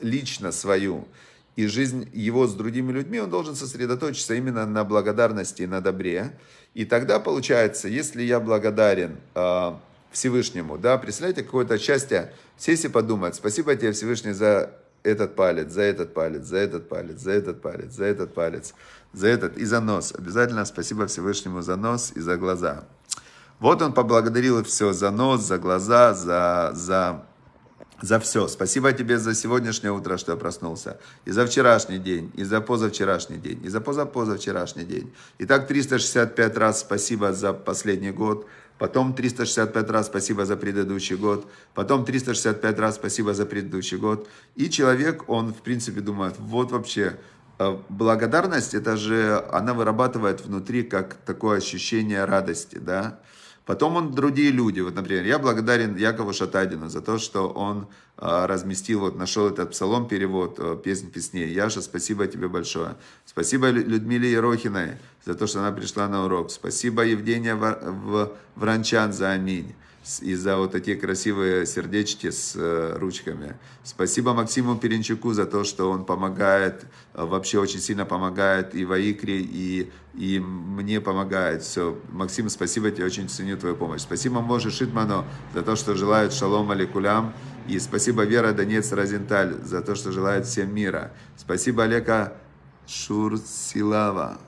лично 0.00 0.50
свою, 0.50 1.06
и 1.54 1.68
жизнь 1.68 2.08
его 2.12 2.48
с 2.48 2.54
другими 2.54 2.90
людьми, 2.90 3.20
он 3.20 3.30
должен 3.30 3.54
сосредоточиться 3.54 4.34
именно 4.34 4.66
на 4.66 4.82
благодарности 4.82 5.62
и 5.62 5.68
на 5.68 5.80
добре. 5.80 6.36
И 6.74 6.84
тогда 6.84 7.20
получается, 7.20 7.86
если 7.86 8.24
я 8.24 8.40
благодарен 8.40 9.18
э, 9.36 9.72
Всевышнему, 10.10 10.78
да, 10.78 10.98
представляете, 10.98 11.44
какое-то 11.44 11.78
счастье, 11.78 12.32
сесть 12.56 12.84
и 12.84 12.88
подумать, 12.88 13.36
спасибо 13.36 13.76
тебе, 13.76 13.92
Всевышний, 13.92 14.32
за 14.32 14.72
этот 15.04 15.36
палец, 15.36 15.70
за 15.70 15.82
этот 15.82 16.12
палец, 16.12 16.42
за 16.42 16.56
этот 16.56 16.88
палец, 16.88 17.20
за 17.20 17.30
этот 17.30 17.62
палец, 17.62 17.92
за 17.92 18.04
этот 18.06 18.34
палец, 18.34 18.74
за 19.12 19.28
этот 19.28 19.56
и 19.58 19.64
за 19.64 19.80
нос. 19.80 20.12
Обязательно 20.12 20.64
спасибо 20.64 21.06
Всевышнему 21.06 21.62
за 21.62 21.76
нос 21.76 22.12
и 22.16 22.20
за 22.20 22.36
глаза. 22.36 22.84
Вот 23.60 23.82
он 23.82 23.92
поблагодарил 23.92 24.62
все 24.64 24.92
за 24.92 25.10
нос, 25.10 25.42
за 25.42 25.58
глаза, 25.58 26.14
за, 26.14 26.72
за, 26.74 27.24
за 28.00 28.18
все. 28.18 28.48
Спасибо 28.48 28.92
тебе 28.92 29.18
за 29.18 29.34
сегодняшнее 29.34 29.92
утро, 29.92 30.18
что 30.18 30.32
я 30.32 30.38
проснулся. 30.38 30.98
И 31.24 31.30
за 31.30 31.46
вчерашний 31.46 31.98
день, 31.98 32.32
и 32.34 32.44
за 32.44 32.60
позавчерашний 32.60 33.38
день, 33.38 33.64
и 33.64 33.68
за 33.68 33.80
позапозавчерашний 33.80 34.84
день. 34.84 35.12
И 35.38 35.46
так 35.46 35.68
365 35.68 36.56
раз 36.56 36.80
спасибо 36.80 37.32
за 37.32 37.52
последний 37.52 38.10
год. 38.10 38.46
Потом 38.78 39.14
365 39.14 39.90
раз 39.90 40.06
спасибо 40.06 40.44
за 40.44 40.56
предыдущий 40.56 41.14
год. 41.14 41.46
Потом 41.72 42.04
365 42.04 42.78
раз 42.80 42.96
спасибо 42.96 43.32
за 43.32 43.46
предыдущий 43.46 43.96
год. 43.96 44.28
И 44.56 44.68
человек, 44.68 45.28
он 45.28 45.54
в 45.54 45.62
принципе 45.62 46.00
думает, 46.00 46.34
вот 46.38 46.72
вообще, 46.72 47.16
благодарность, 47.88 48.74
это 48.74 48.96
же, 48.96 49.44
она 49.52 49.74
вырабатывает 49.74 50.44
внутри 50.44 50.82
как 50.82 51.14
такое 51.14 51.58
ощущение 51.58 52.24
радости, 52.24 52.78
да. 52.78 53.20
Потом 53.64 53.96
он 53.96 54.12
другие 54.12 54.50
люди. 54.50 54.80
Вот, 54.80 54.94
например, 54.94 55.24
я 55.24 55.38
благодарен 55.38 55.94
Якову 55.96 56.32
Шатадину 56.32 56.88
за 56.88 57.00
то, 57.00 57.18
что 57.18 57.48
он 57.48 57.86
а, 58.16 58.46
разместил, 58.48 59.00
вот 59.00 59.16
нашел 59.16 59.46
этот 59.46 59.70
псалом, 59.70 60.08
перевод, 60.08 60.56
а, 60.58 60.76
песнь 60.76 61.10
песней. 61.10 61.48
Яша, 61.48 61.80
спасибо 61.80 62.26
тебе 62.26 62.48
большое. 62.48 62.96
Спасибо 63.24 63.70
Людмиле 63.70 64.32
Ерохиной 64.32 64.96
за 65.24 65.34
то, 65.34 65.46
что 65.46 65.60
она 65.60 65.70
пришла 65.70 66.08
на 66.08 66.24
урок. 66.24 66.50
Спасибо 66.50 67.02
Евгения 67.04 67.56
Вранчан 68.56 69.12
за 69.12 69.30
аминь 69.30 69.74
и 70.20 70.34
за 70.34 70.56
вот 70.56 70.72
такие 70.72 70.96
красивые 70.96 71.64
сердечки 71.64 72.30
с 72.30 72.54
э, 72.56 72.96
ручками. 72.98 73.56
Спасибо 73.84 74.34
Максиму 74.34 74.76
Перенчуку 74.76 75.32
за 75.32 75.46
то, 75.46 75.62
что 75.62 75.90
он 75.90 76.04
помогает, 76.04 76.86
э, 77.14 77.24
вообще 77.24 77.60
очень 77.60 77.78
сильно 77.78 78.04
помогает 78.04 78.74
и 78.74 78.84
в 78.84 78.92
Аикре, 78.92 79.40
и, 79.40 79.92
и 80.14 80.40
мне 80.40 81.00
помогает. 81.00 81.62
Все, 81.62 81.96
Максим, 82.10 82.48
спасибо 82.48 82.90
тебе, 82.90 83.06
очень 83.06 83.28
ценю 83.28 83.56
твою 83.56 83.76
помощь. 83.76 84.02
Спасибо 84.02 84.40
Може 84.40 84.70
Шитману 84.70 85.24
за 85.54 85.62
то, 85.62 85.76
что 85.76 85.94
желает 85.94 86.32
шалом 86.32 86.70
аликулям. 86.72 87.32
И 87.68 87.78
спасибо 87.78 88.24
Вера 88.24 88.52
Донец 88.52 88.90
Розенталь 88.90 89.54
за 89.62 89.82
то, 89.82 89.94
что 89.94 90.10
желает 90.10 90.46
всем 90.46 90.74
мира. 90.74 91.12
Спасибо 91.36 91.84
Олега 91.84 92.36
Шурсилава 92.88 94.40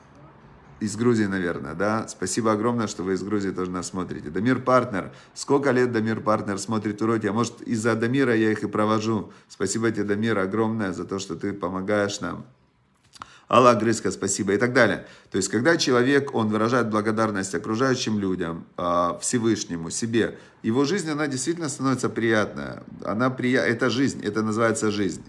из 0.85 0.97
Грузии, 0.97 1.25
наверное, 1.25 1.75
да? 1.75 2.07
Спасибо 2.09 2.53
огромное, 2.53 2.87
что 2.87 3.03
вы 3.03 3.15
из 3.15 3.23
Грузии 3.23 3.51
тоже 3.51 3.71
нас 3.71 3.89
смотрите. 3.89 4.31
Дамир 4.31 4.61
Партнер. 4.61 5.13
Сколько 5.35 5.71
лет 5.71 5.93
Дамир 5.93 6.21
Партнер 6.21 6.59
смотрит 6.59 7.01
уроки? 7.03 7.27
А 7.27 7.33
может, 7.33 7.63
из-за 7.63 7.95
Дамира 7.95 8.35
я 8.35 8.53
их 8.53 8.63
и 8.63 8.69
провожу. 8.69 9.33
Спасибо 9.49 9.91
тебе, 9.91 10.05
Дамир, 10.05 10.39
огромное 10.39 10.93
за 10.93 11.05
то, 11.05 11.19
что 11.19 11.37
ты 11.37 11.53
помогаешь 11.53 12.21
нам. 12.21 12.45
Алла 13.49 13.75
Грызка, 13.75 14.11
спасибо 14.11 14.55
и 14.55 14.57
так 14.57 14.73
далее. 14.73 15.07
То 15.31 15.37
есть, 15.37 15.49
когда 15.49 15.77
человек, 15.77 16.35
он 16.35 16.49
выражает 16.49 16.91
благодарность 16.91 17.55
окружающим 17.55 18.19
людям, 18.19 18.65
а, 18.77 19.19
Всевышнему, 19.21 19.91
себе, 19.91 20.39
его 20.63 20.85
жизнь, 20.85 21.11
она 21.11 21.27
действительно 21.27 21.69
становится 21.69 22.09
приятная. 22.09 22.83
Она 23.05 23.31
прия... 23.31 23.63
Это 23.63 23.91
жизнь, 23.91 24.25
это 24.25 24.43
называется 24.43 24.91
жизнь. 24.91 25.23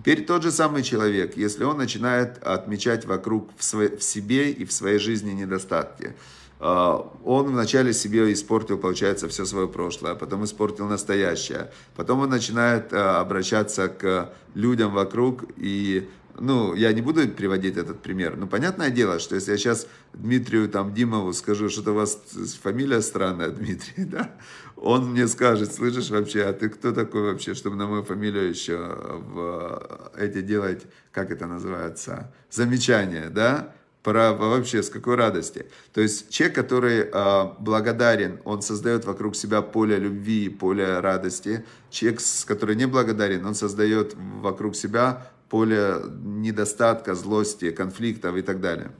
Теперь 0.00 0.24
тот 0.24 0.42
же 0.42 0.50
самый 0.50 0.82
человек, 0.82 1.36
если 1.36 1.62
он 1.62 1.76
начинает 1.76 2.42
отмечать 2.42 3.04
вокруг 3.04 3.50
в, 3.58 3.62
своей, 3.62 3.96
в 3.96 4.02
себе 4.02 4.50
и 4.50 4.64
в 4.64 4.72
своей 4.72 4.98
жизни 4.98 5.32
недостатки, 5.32 6.16
а, 6.58 7.06
он 7.22 7.48
вначале 7.48 7.92
себе 7.92 8.32
испортил, 8.32 8.78
получается, 8.78 9.28
все 9.28 9.44
свое 9.44 9.68
прошлое, 9.68 10.12
а 10.12 10.14
потом 10.14 10.42
испортил 10.46 10.86
настоящее. 10.86 11.70
Потом 11.96 12.20
он 12.20 12.30
начинает 12.30 12.94
а, 12.94 13.20
обращаться 13.20 13.88
к 13.88 14.32
людям 14.54 14.94
вокруг 14.94 15.44
и 15.58 16.08
ну, 16.38 16.74
я 16.74 16.92
не 16.94 17.02
буду 17.02 17.28
приводить 17.28 17.76
этот 17.76 18.00
пример, 18.00 18.36
но 18.36 18.46
понятное 18.46 18.88
дело, 18.88 19.18
что 19.18 19.34
если 19.34 19.52
я 19.52 19.58
сейчас 19.58 19.86
Дмитрию 20.14 20.68
там 20.70 20.94
Димову 20.94 21.34
скажу, 21.34 21.68
что 21.68 21.90
у 21.90 21.94
вас 21.94 22.18
фамилия 22.62 23.02
странная, 23.02 23.50
Дмитрий, 23.50 24.04
да, 24.04 24.34
он 24.80 25.10
мне 25.10 25.28
скажет, 25.28 25.74
слышишь 25.74 26.10
вообще, 26.10 26.44
а 26.44 26.52
ты 26.54 26.70
кто 26.70 26.92
такой 26.92 27.22
вообще, 27.22 27.54
чтобы 27.54 27.76
на 27.76 27.86
мою 27.86 28.02
фамилию 28.02 28.48
еще 28.48 28.76
в 28.76 30.10
эти 30.18 30.40
делать, 30.40 30.86
как 31.12 31.30
это 31.30 31.46
называется, 31.46 32.32
замечания, 32.50 33.28
да, 33.28 33.74
про 34.02 34.32
вообще 34.32 34.82
с 34.82 34.88
какой 34.88 35.16
радости. 35.16 35.66
То 35.92 36.00
есть 36.00 36.30
человек, 36.30 36.56
который 36.56 37.00
э, 37.12 37.44
благодарен, 37.58 38.40
он 38.44 38.62
создает 38.62 39.04
вокруг 39.04 39.36
себя 39.36 39.60
поле 39.60 39.98
любви, 39.98 40.48
поле 40.48 41.00
радости. 41.00 41.64
Человек, 41.90 42.20
который 42.46 42.74
не 42.76 42.86
благодарен, 42.86 43.44
он 43.44 43.54
создает 43.54 44.14
вокруг 44.16 44.74
себя 44.74 45.30
поле 45.50 45.96
недостатка, 46.22 47.14
злости, 47.14 47.70
конфликтов 47.70 48.36
и 48.36 48.42
так 48.42 48.62
далее. 48.62 48.92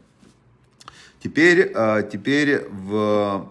Теперь, 1.23 1.73
а, 1.75 2.03
теперь 2.03 2.67
в 2.69 3.51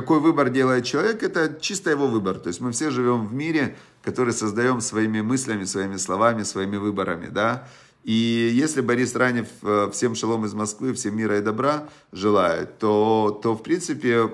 какой 0.00 0.20
выбор 0.20 0.50
делает 0.50 0.84
человек, 0.84 1.22
это 1.22 1.58
чисто 1.58 1.90
его 1.90 2.06
выбор. 2.06 2.38
То 2.38 2.48
есть 2.48 2.60
мы 2.60 2.70
все 2.72 2.90
живем 2.90 3.26
в 3.26 3.32
мире, 3.32 3.76
который 4.02 4.34
создаем 4.34 4.82
своими 4.82 5.22
мыслями, 5.22 5.64
своими 5.64 5.96
словами, 5.96 6.42
своими 6.42 6.76
выборами, 6.76 7.28
да. 7.28 7.66
И 8.04 8.50
если 8.52 8.82
Борис 8.82 9.16
Ранев 9.16 9.48
э, 9.62 9.88
всем 9.92 10.14
шалом 10.14 10.44
из 10.44 10.52
Москвы, 10.52 10.92
всем 10.92 11.16
мира 11.16 11.38
и 11.38 11.40
добра 11.40 11.88
желает, 12.12 12.78
то, 12.78 13.40
то 13.42 13.54
в 13.54 13.62
принципе 13.62 14.30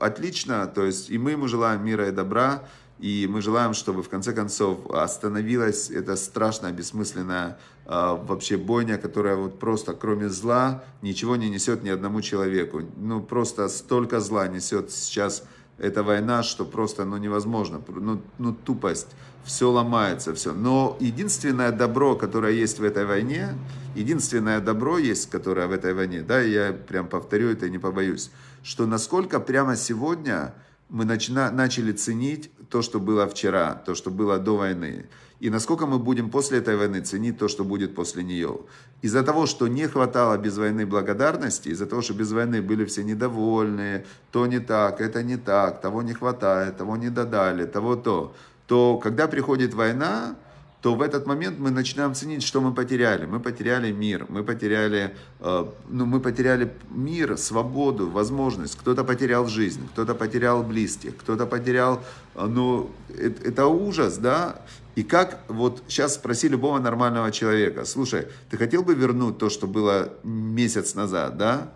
отлично, 0.00 0.66
то 0.66 0.84
есть 0.84 1.10
и 1.10 1.16
мы 1.16 1.30
ему 1.30 1.46
желаем 1.46 1.84
мира 1.84 2.08
и 2.08 2.10
добра, 2.10 2.64
и 2.98 3.28
мы 3.30 3.42
желаем, 3.42 3.74
чтобы 3.74 4.02
в 4.02 4.08
конце 4.08 4.32
концов 4.32 4.90
остановилась 4.90 5.90
эта 5.90 6.16
страшная, 6.16 6.72
бессмысленная 6.72 7.58
э, 7.86 7.90
вообще 7.90 8.56
бойня, 8.56 8.98
которая 8.98 9.36
вот 9.36 9.58
просто 9.58 9.92
кроме 9.92 10.28
зла 10.28 10.82
ничего 11.00 11.36
не 11.36 11.48
несет 11.48 11.84
ни 11.84 11.90
одному 11.90 12.20
человеку. 12.22 12.82
Ну 12.96 13.22
просто 13.22 13.68
столько 13.68 14.18
зла 14.20 14.48
несет 14.48 14.90
сейчас 14.90 15.44
эта 15.78 16.02
война, 16.02 16.42
что 16.42 16.64
просто 16.64 17.04
ну, 17.04 17.16
невозможно. 17.18 17.80
Ну, 17.88 18.20
ну 18.38 18.52
тупость. 18.52 19.08
Все 19.44 19.70
ломается, 19.70 20.34
все. 20.34 20.52
Но 20.52 20.96
единственное 21.00 21.70
добро, 21.70 22.16
которое 22.16 22.52
есть 22.52 22.80
в 22.80 22.84
этой 22.84 23.06
войне, 23.06 23.54
единственное 23.94 24.60
добро 24.60 24.98
есть, 24.98 25.30
которое 25.30 25.68
в 25.68 25.72
этой 25.72 25.94
войне, 25.94 26.22
да, 26.22 26.40
я 26.40 26.72
прям 26.72 27.06
повторю 27.06 27.48
это 27.50 27.66
и 27.66 27.70
не 27.70 27.78
побоюсь, 27.78 28.30
что 28.62 28.86
насколько 28.86 29.40
прямо 29.40 29.76
сегодня 29.76 30.52
мы 30.88 31.04
начина, 31.04 31.50
начали 31.50 31.92
ценить 31.92 32.50
то, 32.70 32.82
что 32.82 33.00
было 33.00 33.26
вчера, 33.26 33.74
то, 33.74 33.94
что 33.94 34.10
было 34.10 34.38
до 34.38 34.56
войны. 34.56 35.06
И 35.40 35.50
насколько 35.50 35.86
мы 35.86 35.98
будем 35.98 36.30
после 36.30 36.58
этой 36.58 36.76
войны 36.76 37.00
ценить 37.00 37.38
то, 37.38 37.48
что 37.48 37.64
будет 37.64 37.94
после 37.94 38.24
нее. 38.24 38.58
Из-за 39.02 39.22
того, 39.22 39.46
что 39.46 39.68
не 39.68 39.86
хватало 39.86 40.36
без 40.36 40.58
войны 40.58 40.84
благодарности, 40.84 41.68
из-за 41.68 41.86
того, 41.86 42.02
что 42.02 42.14
без 42.14 42.32
войны 42.32 42.60
были 42.60 42.84
все 42.84 43.04
недовольные, 43.04 44.04
то 44.32 44.46
не 44.46 44.58
так, 44.58 45.00
это 45.00 45.22
не 45.22 45.36
так, 45.36 45.80
того 45.80 46.02
не 46.02 46.14
хватает, 46.14 46.76
того 46.76 46.96
не 46.96 47.10
додали, 47.10 47.66
того 47.66 47.94
то, 47.94 48.34
то 48.66 48.98
когда 48.98 49.28
приходит 49.28 49.74
война, 49.74 50.34
то 50.80 50.94
в 50.94 51.02
этот 51.02 51.26
момент 51.26 51.58
мы 51.58 51.70
начинаем 51.70 52.14
ценить, 52.14 52.44
что 52.44 52.60
мы 52.60 52.72
потеряли. 52.72 53.26
Мы 53.26 53.40
потеряли 53.40 53.90
мир, 53.90 54.26
мы 54.28 54.44
потеряли, 54.44 55.14
э, 55.40 55.64
ну, 55.88 56.06
мы 56.06 56.20
потеряли 56.20 56.72
мир, 56.90 57.36
свободу, 57.36 58.08
возможность. 58.08 58.76
Кто-то 58.78 59.02
потерял 59.02 59.48
жизнь, 59.48 59.88
кто-то 59.92 60.14
потерял 60.14 60.62
близких, 60.62 61.16
кто-то 61.16 61.46
потерял, 61.46 62.00
э, 62.36 62.46
ну, 62.46 62.90
это, 63.08 63.48
это 63.48 63.66
ужас, 63.66 64.18
да. 64.18 64.62
И 64.94 65.02
как, 65.02 65.40
вот 65.48 65.82
сейчас 65.88 66.14
спроси 66.14 66.48
любого 66.48 66.78
нормального 66.78 67.32
человека, 67.32 67.84
слушай, 67.84 68.28
ты 68.50 68.56
хотел 68.56 68.84
бы 68.84 68.94
вернуть 68.94 69.38
то, 69.38 69.50
что 69.50 69.66
было 69.66 70.12
месяц 70.22 70.94
назад, 70.94 71.36
да? 71.36 71.72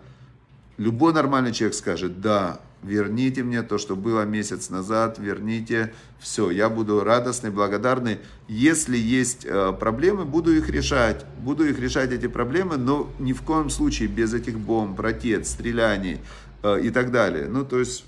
Любой 0.77 1.13
нормальный 1.13 1.51
человек 1.51 1.75
скажет, 1.75 2.21
да, 2.21 2.61
верните 2.83 3.43
мне 3.43 3.63
то, 3.63 3.77
что 3.77 3.95
было 3.95 4.23
месяц 4.25 4.69
назад, 4.69 5.17
верните 5.19 5.93
все. 6.19 6.49
Я 6.49 6.69
буду 6.69 7.03
радостный, 7.03 7.49
благодарный. 7.49 8.19
Если 8.47 8.97
есть 8.97 9.45
э, 9.45 9.73
проблемы, 9.79 10.25
буду 10.25 10.55
их 10.55 10.69
решать. 10.69 11.25
Буду 11.39 11.65
их 11.65 11.79
решать, 11.79 12.11
эти 12.11 12.27
проблемы, 12.27 12.77
но 12.77 13.09
ни 13.19 13.33
в 13.33 13.41
коем 13.41 13.69
случае 13.69 14.07
без 14.07 14.33
этих 14.33 14.59
бомб, 14.59 14.99
ракет, 14.99 15.47
стреляний 15.47 16.19
э, 16.61 16.81
и 16.81 16.89
так 16.89 17.11
далее. 17.11 17.47
Ну, 17.47 17.65
то 17.65 17.79
есть, 17.79 18.05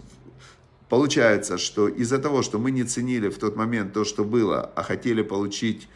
получается, 0.90 1.58
что 1.58 1.88
из-за 1.88 2.20
того, 2.20 2.42
что 2.42 2.60
мы 2.60 2.72
не 2.72 2.84
ценили 2.84 3.30
в 3.30 3.38
тот 3.38 3.56
момент 3.56 3.94
то, 3.94 4.04
что 4.04 4.24
было, 4.24 4.72
а 4.76 4.84
хотели 4.84 5.22
получить 5.22 5.88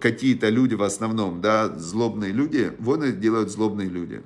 какие-то 0.00 0.48
люди 0.48 0.74
в 0.74 0.82
основном, 0.82 1.40
да, 1.40 1.68
злобные 1.76 2.32
люди, 2.32 2.72
войны 2.78 3.12
делают 3.12 3.50
злобные 3.50 3.88
люди. 3.88 4.22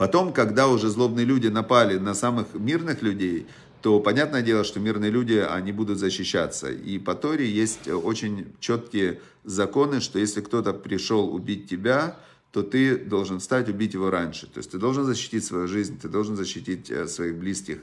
Потом, 0.00 0.32
когда 0.32 0.66
уже 0.68 0.88
злобные 0.88 1.26
люди 1.26 1.48
напали 1.48 1.98
на 1.98 2.14
самых 2.14 2.54
мирных 2.54 3.02
людей, 3.02 3.46
то 3.82 4.00
понятное 4.00 4.40
дело, 4.40 4.64
что 4.64 4.80
мирные 4.80 5.10
люди, 5.10 5.34
они 5.34 5.72
будут 5.72 5.98
защищаться. 5.98 6.70
И 6.70 6.98
по 6.98 7.14
Торе 7.14 7.46
есть 7.46 7.86
очень 7.86 8.46
четкие 8.60 9.20
законы, 9.44 10.00
что 10.00 10.18
если 10.18 10.40
кто-то 10.40 10.72
пришел 10.72 11.30
убить 11.34 11.68
тебя, 11.68 12.16
то 12.50 12.62
ты 12.62 12.96
должен 12.96 13.40
встать, 13.40 13.68
убить 13.68 13.92
его 13.92 14.08
раньше. 14.08 14.46
То 14.46 14.60
есть 14.60 14.70
ты 14.70 14.78
должен 14.78 15.04
защитить 15.04 15.44
свою 15.44 15.68
жизнь, 15.68 16.00
ты 16.00 16.08
должен 16.08 16.34
защитить 16.34 16.90
э, 16.90 17.06
своих 17.06 17.36
близких, 17.36 17.80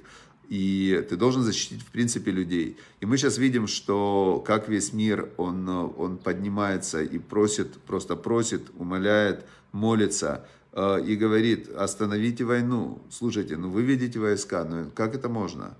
и 0.49 1.05
ты 1.07 1.17
должен 1.17 1.43
защитить, 1.43 1.83
в 1.83 1.91
принципе, 1.91 2.31
людей. 2.31 2.77
И 2.99 3.05
мы 3.05 3.17
сейчас 3.17 3.37
видим, 3.37 3.67
что 3.67 4.43
как 4.43 4.69
весь 4.69 4.91
мир, 4.91 5.29
он, 5.37 5.69
он 5.69 6.17
поднимается 6.17 7.03
и 7.03 7.19
просит, 7.19 7.73
просто 7.81 8.15
просит, 8.15 8.63
умоляет, 8.75 9.45
молится– 9.71 10.47
Э, 10.66 10.66
и 10.77 11.15
говорит, 11.15 11.69
остановите 11.75 12.43
войну. 12.43 13.01
Слушайте, 13.09 13.57
ну 13.57 13.69
вы 13.69 13.81
видите 13.81 14.19
войска, 14.19 14.63
ну 14.63 14.91
как 14.93 15.15
это 15.15 15.27
можно? 15.27 15.75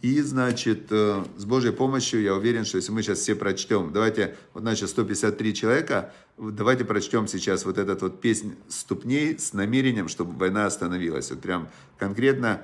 И, 0.00 0.20
значит, 0.20 0.86
э, 0.90 1.24
с 1.36 1.44
Божьей 1.44 1.72
помощью, 1.72 2.22
я 2.22 2.34
уверен, 2.34 2.64
что 2.64 2.76
если 2.76 2.92
мы 2.92 3.02
сейчас 3.02 3.18
все 3.18 3.34
прочтем, 3.34 3.92
давайте, 3.92 4.36
вот 4.54 4.60
значит, 4.60 4.88
153 4.90 5.54
человека, 5.54 6.12
давайте 6.38 6.84
прочтем 6.84 7.26
сейчас 7.26 7.64
вот 7.64 7.78
этот 7.78 8.02
вот 8.02 8.20
песнь 8.20 8.54
ступней 8.68 9.36
с 9.36 9.52
намерением, 9.54 10.06
чтобы 10.06 10.38
война 10.38 10.66
остановилась. 10.66 11.30
Вот 11.30 11.40
прям 11.40 11.68
конкретно 11.98 12.62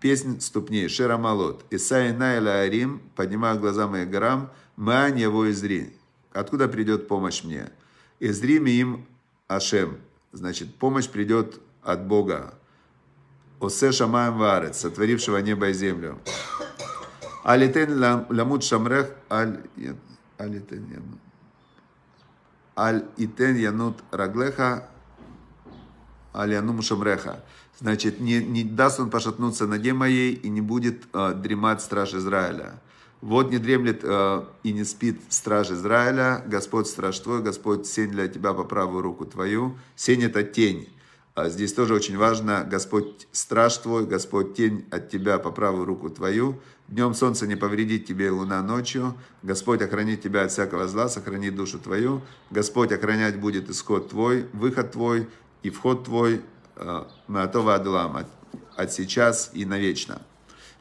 песнь 0.00 0.40
ступней, 0.40 0.88
Шерамалот. 0.88 1.62
Исай 1.70 2.14
Найла 2.14 2.60
Арим, 2.60 3.02
поднимаю 3.16 3.60
глаза 3.60 3.86
мои 3.86 4.06
горам, 4.06 4.50
Маань 4.76 5.18
его 5.18 5.50
изри. 5.50 5.94
Откуда 6.32 6.68
придет 6.68 7.06
помощь 7.06 7.44
мне? 7.44 7.70
Изри 8.18 8.56
им 8.56 9.06
Ашем 9.46 9.98
значит, 10.32 10.74
помощь 10.76 11.08
придет 11.08 11.60
от 11.82 12.06
Бога. 12.06 12.54
Осе 13.60 13.92
шамаем 13.92 14.36
варец, 14.38 14.78
сотворившего 14.78 15.38
небо 15.38 15.68
и 15.68 15.72
землю. 15.72 16.18
Алитен 17.42 17.98
ламут 18.28 18.64
шамрех, 18.64 19.10
аль 19.30 19.60
итен 19.76 20.84
янут. 20.90 21.20
Аль 22.76 23.04
итен 23.16 23.56
янут 23.56 24.02
раглеха, 24.10 24.88
аль 26.34 26.52
янум 26.52 26.82
шамреха. 26.82 27.44
Значит, 27.78 28.20
не, 28.20 28.42
не 28.42 28.64
даст 28.64 29.00
он 29.00 29.10
пошатнуться 29.10 29.66
ноге 29.66 29.92
моей 29.92 30.32
и 30.32 30.48
не 30.48 30.60
будет 30.60 31.04
э, 31.12 31.34
дремать 31.34 31.82
страж 31.82 32.14
Израиля. 32.14 32.80
Вот 33.26 33.50
не 33.50 33.58
дремлет 33.58 34.02
э, 34.04 34.44
и 34.62 34.72
не 34.72 34.84
спит 34.84 35.20
страж 35.30 35.72
Израиля, 35.72 36.44
Господь 36.46 36.86
страж 36.86 37.18
твой, 37.18 37.42
Господь 37.42 37.84
сень 37.84 38.12
для 38.12 38.28
тебя 38.28 38.52
по 38.52 38.62
правую 38.62 39.02
руку 39.02 39.24
твою. 39.26 39.76
Сень 39.96 40.22
это 40.22 40.44
тень. 40.44 40.88
А 41.34 41.48
здесь 41.48 41.72
тоже 41.72 41.92
очень 41.92 42.16
важно, 42.16 42.64
Господь 42.70 43.26
страж 43.32 43.78
твой, 43.78 44.06
Господь 44.06 44.54
тень 44.54 44.86
от 44.92 45.10
тебя 45.10 45.38
по 45.38 45.50
правую 45.50 45.86
руку 45.86 46.08
твою. 46.08 46.60
Днем 46.86 47.14
солнце 47.14 47.48
не 47.48 47.56
повредит 47.56 48.06
тебе, 48.06 48.30
луна 48.30 48.62
ночью. 48.62 49.14
Господь 49.42 49.82
охранит 49.82 50.22
тебя 50.22 50.44
от 50.44 50.52
всякого 50.52 50.86
зла, 50.86 51.08
сохранит 51.08 51.56
душу 51.56 51.80
твою. 51.80 52.22
Господь 52.52 52.92
охранять 52.92 53.40
будет 53.40 53.68
исход 53.68 54.08
твой, 54.08 54.46
выход 54.52 54.92
твой 54.92 55.28
и 55.64 55.70
вход 55.70 56.04
твой, 56.04 56.42
э, 56.76 57.04
Маатова 57.26 57.74
Адулам, 57.74 58.18
от, 58.18 58.28
от 58.76 58.92
сейчас 58.92 59.50
и 59.52 59.64
навечно. 59.64 60.22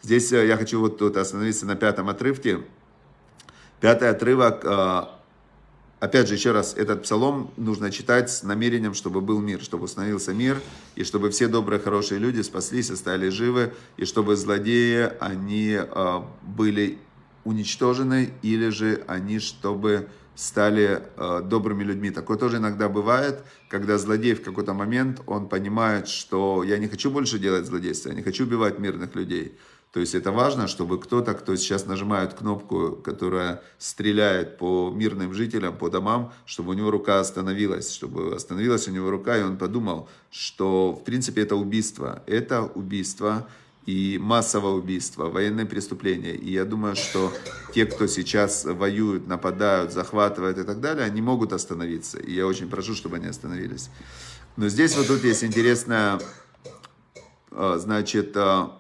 Здесь 0.06 0.32
э, 0.34 0.46
я 0.46 0.56
хочу 0.56 0.80
вот 0.80 1.00
тут 1.00 1.18
остановиться 1.18 1.66
на 1.66 1.76
пятом 1.76 2.10
отрывке. 2.10 2.60
Пятый 3.82 4.08
отрывок, 4.08 4.64
э, 4.64 5.02
опять 6.00 6.28
же, 6.28 6.36
еще 6.36 6.52
раз, 6.52 6.76
этот 6.76 7.02
псалом 7.02 7.50
нужно 7.58 7.90
читать 7.90 8.30
с 8.30 8.44
намерением, 8.44 8.94
чтобы 8.94 9.20
был 9.22 9.40
мир, 9.40 9.64
чтобы 9.64 9.86
установился 9.86 10.32
мир, 10.32 10.62
и 10.94 11.04
чтобы 11.04 11.32
все 11.32 11.48
добрые, 11.48 11.80
хорошие 11.80 12.20
люди 12.20 12.42
спаслись 12.42 12.92
и 12.92 12.96
стали 12.96 13.30
живы, 13.30 13.74
и 13.98 14.06
чтобы 14.06 14.36
злодеи, 14.36 15.10
они 15.20 15.76
э, 15.76 16.22
были 16.44 17.00
уничтожены, 17.44 18.32
или 18.44 18.70
же 18.70 19.04
они, 19.08 19.40
чтобы 19.40 20.08
стали 20.36 21.02
э, 21.18 21.42
добрыми 21.44 21.84
людьми. 21.84 22.12
Такое 22.12 22.38
тоже 22.38 22.58
иногда 22.58 22.90
бывает, 22.90 23.44
когда 23.70 23.98
злодей 23.98 24.36
в 24.36 24.44
какой-то 24.44 24.76
момент, 24.76 25.22
он 25.26 25.50
понимает, 25.50 26.08
что 26.08 26.64
я 26.64 26.78
не 26.78 26.88
хочу 26.88 27.10
больше 27.10 27.40
делать 27.40 27.66
злодейство, 27.66 28.10
я 28.10 28.16
не 28.16 28.22
хочу 28.22 28.44
убивать 28.44 28.78
мирных 28.78 29.16
людей. 29.16 29.58
То 29.96 30.02
есть 30.02 30.14
это 30.14 30.34
важно, 30.34 30.68
чтобы 30.68 31.00
кто-то, 31.00 31.34
кто 31.34 31.56
сейчас 31.56 31.86
нажимает 31.86 32.34
кнопку, 32.34 32.98
которая 33.02 33.62
стреляет 33.78 34.58
по 34.58 34.92
мирным 34.94 35.34
жителям, 35.34 35.78
по 35.78 35.90
домам, 35.90 36.34
чтобы 36.46 36.72
у 36.72 36.74
него 36.74 36.92
рука 36.92 37.22
остановилась, 37.22 37.94
чтобы 37.94 38.36
остановилась 38.36 38.90
у 38.90 38.92
него 38.92 39.10
рука, 39.10 39.38
и 39.38 39.42
он 39.42 39.58
подумал, 39.58 40.10
что 40.30 40.92
в 40.92 41.06
принципе 41.06 41.44
это 41.44 41.56
убийство. 41.56 42.22
Это 42.28 42.64
убийство 42.64 43.48
и 43.86 44.20
массовое 44.22 44.74
убийство, 44.74 45.30
военные 45.30 45.66
преступления. 45.66 46.36
И 46.36 46.52
я 46.52 46.66
думаю, 46.66 46.98
что 46.98 47.32
те, 47.74 47.86
кто 47.86 48.06
сейчас 48.08 48.66
воюют, 48.66 49.28
нападают, 49.28 49.94
захватывают 49.94 50.58
и 50.58 50.64
так 50.64 50.82
далее, 50.82 51.06
они 51.06 51.22
могут 51.22 51.54
остановиться. 51.54 52.20
И 52.20 52.34
я 52.34 52.46
очень 52.48 52.68
прошу, 52.68 52.96
чтобы 52.96 53.16
они 53.16 53.28
остановились. 53.28 53.90
Но 54.58 54.68
здесь 54.68 54.98
вот 54.98 55.08
тут 55.08 55.24
есть 55.24 55.46
интересная, 55.46 56.20
значит, 57.50 58.36
а, 58.36 58.78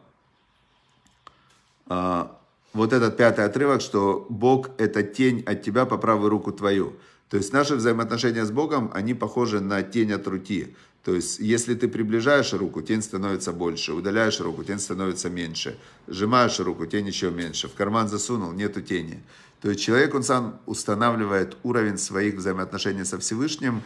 вот 1.87 2.93
этот 2.93 3.17
пятый 3.17 3.45
отрывок, 3.45 3.81
что 3.81 4.25
Бог– 4.29 4.69
это 4.77 5.03
тень 5.03 5.43
от 5.45 5.63
тебя 5.63 5.85
по 5.85 5.97
правую 5.97 6.29
руку 6.29 6.51
твою. 6.51 6.93
То 7.29 7.37
есть 7.37 7.53
наши 7.53 7.75
взаимоотношения 7.75 8.45
с 8.45 8.51
Богом, 8.51 8.91
они 8.93 9.13
похожи 9.13 9.59
на 9.59 9.81
тень 9.81 10.11
от 10.11 10.27
руки. 10.27 10.75
То 11.03 11.13
есть, 11.13 11.39
если 11.39 11.75
ты 11.75 11.87
приближаешь 11.87 12.53
руку, 12.53 12.81
тень 12.81 13.01
становится 13.03 13.51
больше, 13.53 13.93
удаляешь 13.93 14.39
руку, 14.39 14.63
тень 14.63 14.79
становится 14.79 15.29
меньше, 15.29 15.77
сжимаешь 16.07 16.59
руку, 16.59 16.87
тень 16.87 17.07
еще 17.07 17.29
меньше, 17.29 17.67
в 17.67 17.75
карман 17.75 18.07
засунул, 18.07 18.51
нету 18.53 18.81
тени. 18.81 19.21
То 19.61 19.69
есть, 19.69 19.81
человек, 19.81 20.15
он 20.15 20.23
сам 20.23 20.59
устанавливает 20.65 21.57
уровень 21.61 21.99
своих 21.99 22.35
взаимоотношений 22.35 23.05
со 23.05 23.19
Всевышним 23.19 23.83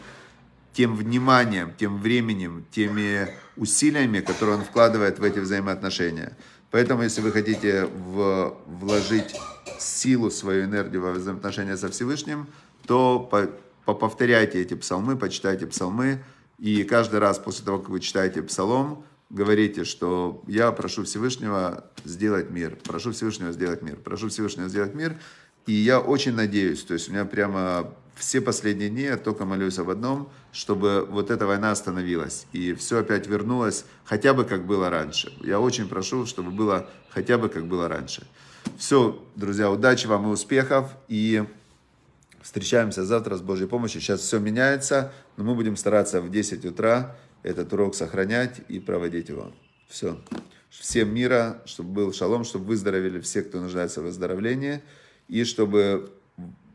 тем 0.72 0.96
вниманием, 0.96 1.74
тем 1.76 2.00
временем, 2.00 2.64
теми 2.70 3.28
усилиями, 3.56 4.20
которые 4.20 4.56
он 4.56 4.64
вкладывает 4.64 5.18
в 5.18 5.22
эти 5.22 5.40
взаимоотношения. 5.40 6.36
Поэтому, 6.70 7.02
если 7.02 7.20
вы 7.20 7.32
хотите 7.32 7.86
в, 7.86 8.56
вложить 8.66 9.34
силу, 9.78 10.30
свою 10.30 10.64
энергию 10.64 11.02
во 11.02 11.12
взаимоотношения 11.12 11.76
со 11.76 11.88
Всевышним, 11.88 12.46
то 12.86 13.18
по, 13.20 13.48
по, 13.84 13.94
повторяйте 13.94 14.60
эти 14.60 14.74
псалмы, 14.74 15.16
почитайте 15.16 15.66
псалмы, 15.66 16.22
и 16.58 16.84
каждый 16.84 17.18
раз 17.18 17.38
после 17.38 17.64
того, 17.64 17.78
как 17.78 17.88
вы 17.88 18.00
читаете 18.00 18.42
псалом, 18.42 19.04
говорите, 19.30 19.84
что 19.84 20.42
я 20.46 20.70
прошу 20.72 21.04
Всевышнего 21.04 21.84
сделать 22.04 22.50
мир, 22.50 22.76
прошу 22.84 23.12
Всевышнего 23.12 23.52
сделать 23.52 23.82
мир, 23.82 23.96
прошу 23.96 24.28
Всевышнего 24.28 24.68
сделать 24.68 24.94
мир, 24.94 25.16
и 25.66 25.72
я 25.72 26.00
очень 26.00 26.34
надеюсь, 26.34 26.82
то 26.84 26.94
есть 26.94 27.08
у 27.08 27.12
меня 27.12 27.24
прямо 27.24 27.92
все 28.20 28.40
последние 28.40 28.90
дни 28.90 29.02
я 29.02 29.16
только 29.16 29.44
молюсь 29.46 29.78
об 29.78 29.88
одном, 29.88 30.30
чтобы 30.52 31.06
вот 31.08 31.30
эта 31.30 31.46
война 31.46 31.70
остановилась. 31.70 32.46
И 32.52 32.74
все 32.74 32.98
опять 32.98 33.26
вернулось 33.26 33.86
хотя 34.04 34.34
бы 34.34 34.44
как 34.44 34.66
было 34.66 34.90
раньше. 34.90 35.32
Я 35.40 35.58
очень 35.58 35.88
прошу, 35.88 36.26
чтобы 36.26 36.50
было 36.50 36.88
хотя 37.08 37.38
бы 37.38 37.48
как 37.48 37.66
было 37.66 37.88
раньше. 37.88 38.26
Все, 38.76 39.24
друзья, 39.36 39.70
удачи 39.70 40.06
вам 40.06 40.26
и 40.26 40.32
успехов. 40.32 40.90
И 41.08 41.44
встречаемся 42.42 43.04
завтра 43.04 43.36
с 43.36 43.40
Божьей 43.40 43.66
помощью. 43.66 44.02
Сейчас 44.02 44.20
все 44.20 44.38
меняется, 44.38 45.12
но 45.38 45.44
мы 45.44 45.54
будем 45.54 45.76
стараться 45.76 46.20
в 46.20 46.30
10 46.30 46.64
утра 46.66 47.16
этот 47.42 47.72
урок 47.72 47.94
сохранять 47.94 48.60
и 48.68 48.80
проводить 48.80 49.30
его. 49.30 49.50
Все. 49.88 50.20
Всем 50.68 51.12
мира, 51.12 51.62
чтобы 51.64 51.90
был 51.90 52.12
шалом, 52.12 52.44
чтобы 52.44 52.66
выздоровели 52.66 53.18
все, 53.20 53.42
кто 53.42 53.60
нуждается 53.60 54.02
в 54.02 54.04
выздоровлении, 54.04 54.82
и 55.26 55.44
чтобы 55.44 56.12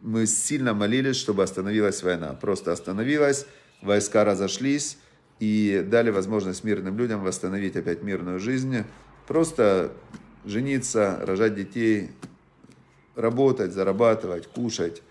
мы 0.05 0.27
сильно 0.27 0.73
молились, 0.73 1.15
чтобы 1.15 1.43
остановилась 1.43 2.03
война. 2.03 2.33
Просто 2.33 2.71
остановилась, 2.71 3.47
войска 3.81 4.23
разошлись 4.23 4.97
и 5.39 5.83
дали 5.85 6.11
возможность 6.11 6.63
мирным 6.63 6.97
людям 6.97 7.23
восстановить 7.23 7.75
опять 7.75 8.03
мирную 8.03 8.39
жизнь. 8.39 8.83
Просто 9.27 9.91
жениться, 10.45 11.19
рожать 11.23 11.55
детей, 11.55 12.11
работать, 13.15 13.73
зарабатывать, 13.73 14.45
кушать 14.47 15.01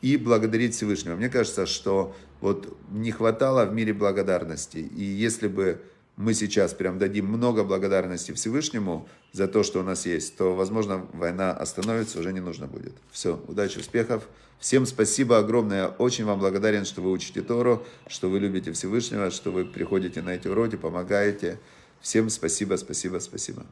и 0.00 0.16
благодарить 0.16 0.74
Всевышнего. 0.74 1.14
Мне 1.14 1.28
кажется, 1.28 1.66
что 1.66 2.16
вот 2.40 2.74
не 2.90 3.12
хватало 3.12 3.66
в 3.66 3.74
мире 3.74 3.92
благодарности. 3.92 4.78
И 4.78 5.02
если 5.02 5.48
бы 5.48 5.82
мы 6.18 6.34
сейчас 6.34 6.74
прям 6.74 6.98
дадим 6.98 7.26
много 7.26 7.62
благодарности 7.62 8.32
Всевышнему 8.32 9.08
за 9.30 9.46
то, 9.46 9.62
что 9.62 9.80
у 9.80 9.82
нас 9.84 10.04
есть, 10.04 10.36
то, 10.36 10.54
возможно, 10.54 11.06
война 11.12 11.52
остановится, 11.52 12.18
уже 12.18 12.32
не 12.32 12.40
нужно 12.40 12.66
будет. 12.66 12.92
Все, 13.12 13.40
удачи, 13.46 13.78
успехов. 13.78 14.24
Всем 14.58 14.84
спасибо 14.84 15.38
огромное. 15.38 15.86
Очень 15.86 16.24
вам 16.24 16.40
благодарен, 16.40 16.84
что 16.84 17.02
вы 17.02 17.12
учите 17.12 17.40
Тору, 17.40 17.86
что 18.08 18.28
вы 18.28 18.40
любите 18.40 18.72
Всевышнего, 18.72 19.30
что 19.30 19.52
вы 19.52 19.64
приходите 19.64 20.20
на 20.20 20.30
эти 20.30 20.48
уроки, 20.48 20.74
помогаете. 20.74 21.60
Всем 22.00 22.30
спасибо, 22.30 22.74
спасибо, 22.74 23.20
спасибо. 23.20 23.64